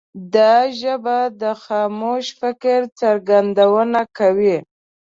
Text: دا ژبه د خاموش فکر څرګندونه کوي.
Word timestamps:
دا 0.35 0.53
ژبه 0.79 1.17
د 1.41 1.43
خاموش 1.63 2.25
فکر 2.39 2.79
څرګندونه 2.99 4.01
کوي. 4.17 4.57